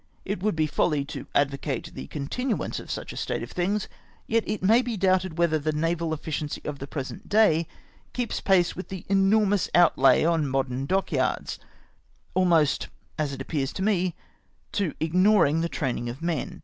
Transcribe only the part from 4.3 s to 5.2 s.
it may be